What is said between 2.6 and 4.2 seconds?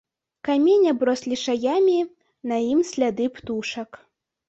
ім сляды птушак.